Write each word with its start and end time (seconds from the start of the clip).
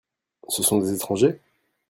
Ce 0.49 0.63
sont 0.63 0.79
des 0.79 0.95
étrangers? 0.95 1.39